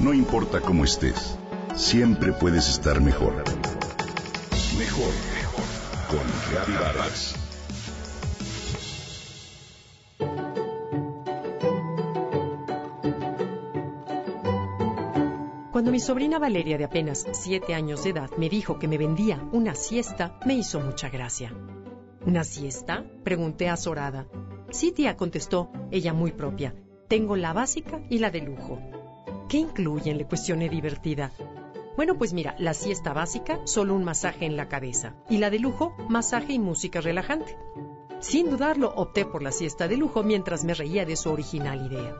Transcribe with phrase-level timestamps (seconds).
[0.00, 1.36] No importa cómo estés,
[1.76, 3.34] siempre puedes estar mejor.
[4.78, 5.64] Mejor, mejor.
[6.08, 7.34] Con Reavivadas.
[15.70, 19.46] Cuando mi sobrina Valeria, de apenas siete años de edad, me dijo que me vendía
[19.52, 21.54] una siesta, me hizo mucha gracia.
[22.24, 23.04] ¿Una siesta?
[23.22, 24.26] Pregunté azorada.
[24.70, 26.74] Sí, tía, contestó, ella muy propia.
[27.06, 28.89] Tengo la básica y la de lujo.
[29.50, 30.16] ¿Qué incluyen?
[30.16, 31.32] Le cuestioné divertida.
[31.96, 35.16] Bueno, pues mira, la siesta básica, solo un masaje en la cabeza.
[35.28, 37.56] Y la de lujo, masaje y música relajante.
[38.20, 42.14] Sin dudarlo, opté por la siesta de lujo mientras me reía de su original idea.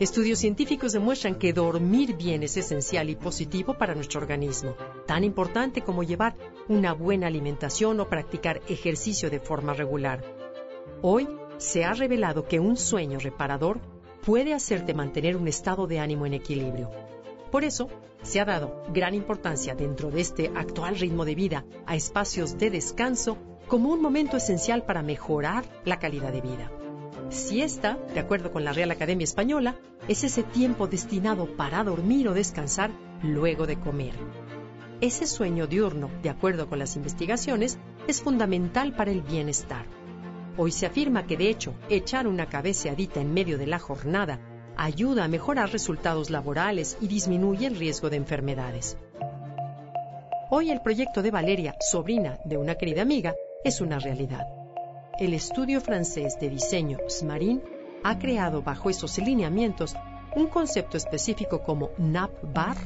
[0.00, 4.74] Estudios científicos demuestran que dormir bien es esencial y positivo para nuestro organismo,
[5.06, 6.34] tan importante como llevar
[6.66, 10.24] una buena alimentación o practicar ejercicio de forma regular.
[11.02, 13.80] Hoy se ha revelado que un sueño reparador
[14.26, 16.90] puede hacerte mantener un estado de ánimo en equilibrio.
[17.52, 17.88] Por eso,
[18.22, 22.70] se ha dado gran importancia dentro de este actual ritmo de vida a espacios de
[22.70, 23.38] descanso
[23.68, 26.72] como un momento esencial para mejorar la calidad de vida.
[27.28, 29.76] Siesta, de acuerdo con la Real Academia Española,
[30.08, 32.90] es ese tiempo destinado para dormir o descansar
[33.22, 34.14] luego de comer.
[35.00, 39.86] Ese sueño diurno, de acuerdo con las investigaciones, es fundamental para el bienestar.
[40.58, 44.40] Hoy se afirma que, de hecho, echar una cabeceadita en medio de la jornada
[44.76, 48.96] ayuda a mejorar resultados laborales y disminuye el riesgo de enfermedades.
[50.50, 54.46] Hoy el proyecto de Valeria, sobrina de una querida amiga, es una realidad.
[55.18, 57.62] El estudio francés de diseño Smarin
[58.04, 59.94] ha creado bajo esos lineamientos
[60.36, 62.76] un concepto específico como nap bar,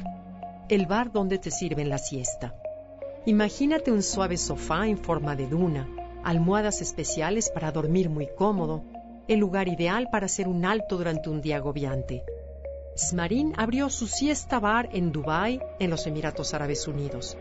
[0.68, 2.54] el bar donde te sirven la siesta.
[3.26, 5.88] Imagínate un suave sofá en forma de duna,
[6.24, 8.84] almohadas especiales para dormir muy cómodo,
[9.28, 12.24] el lugar ideal para hacer un alto durante un día agobiante.
[12.96, 17.36] Smarin abrió su siesta bar en Dubái, en los Emiratos Árabes Unidos.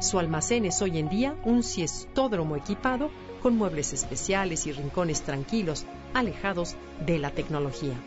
[0.00, 3.10] Su almacén es hoy en día un siestódromo equipado
[3.42, 5.84] con muebles especiales y rincones tranquilos,
[6.14, 8.00] alejados de la tecnología.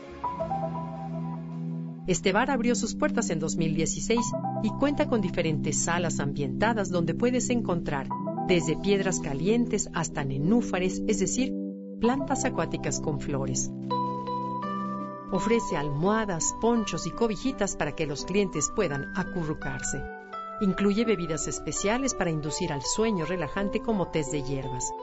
[2.07, 4.19] Este bar abrió sus puertas en 2016
[4.63, 8.07] y cuenta con diferentes salas ambientadas donde puedes encontrar
[8.47, 11.53] desde piedras calientes hasta nenúfares, es decir,
[12.00, 13.72] plantas acuáticas con flores.
[15.31, 20.01] Ofrece almohadas, ponchos y cobijitas para que los clientes puedan acurrucarse.
[20.61, 24.94] Incluye bebidas especiales para inducir al sueño relajante como tés de hierbas.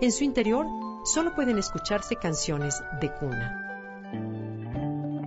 [0.00, 0.66] En su interior
[1.04, 3.60] solo pueden escucharse canciones de cuna.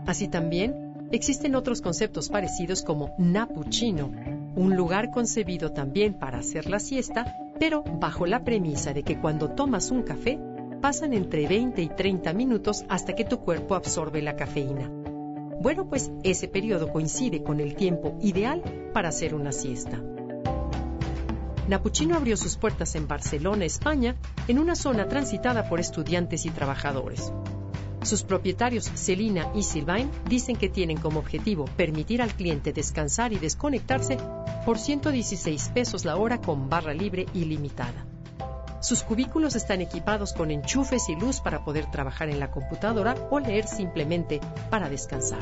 [0.08, 4.12] Así también existen otros conceptos parecidos como Napuccino,
[4.58, 9.52] un lugar concebido también para hacer la siesta, pero bajo la premisa de que cuando
[9.52, 10.40] tomas un café,
[10.82, 14.90] pasan entre 20 y 30 minutos hasta que tu cuerpo absorbe la cafeína.
[15.62, 18.64] Bueno, pues ese periodo coincide con el tiempo ideal
[18.94, 20.02] para hacer una siesta.
[21.68, 24.16] Napuccino abrió sus puertas en Barcelona, España,
[24.48, 27.32] en una zona transitada por estudiantes y trabajadores.
[28.08, 33.38] Sus propietarios, Celina y Sylvain, dicen que tienen como objetivo permitir al cliente descansar y
[33.38, 34.18] desconectarse
[34.66, 38.06] por 116 pesos la hora con barra libre ilimitada.
[38.80, 43.42] Sus cubículos están equipados con enchufes y luz para poder trabajar en la computadora o
[43.42, 44.40] leer simplemente
[44.70, 45.42] para descansar.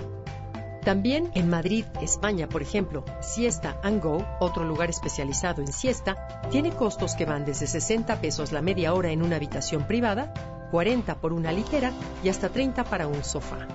[0.84, 6.72] También en Madrid, España, por ejemplo, Siesta and Go, otro lugar especializado en siesta, tiene
[6.72, 11.34] costos que van desde 60 pesos la media hora en una habitación privada 40 por
[11.34, 11.92] una ligera
[12.24, 13.68] y hasta 30 para un sofá.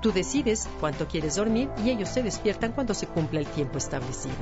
[0.00, 4.34] Tú decides cuánto quieres dormir y ellos se despiertan cuando se cumpla el tiempo establecido.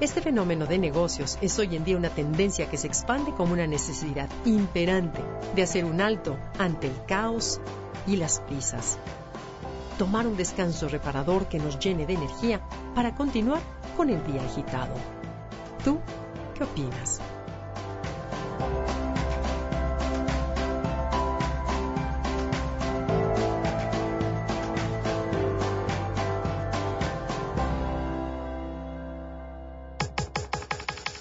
[0.00, 3.66] Este fenómeno de negocios es hoy en día una tendencia que se expande como una
[3.66, 5.20] necesidad imperante
[5.56, 7.60] de hacer un alto ante el caos
[8.06, 8.98] y las prisas.
[9.98, 12.60] Tomar un descanso reparador que nos llene de energía
[12.94, 13.60] para continuar
[13.96, 14.94] con el día agitado.
[15.82, 15.98] ¿Tú
[16.54, 17.20] qué opinas?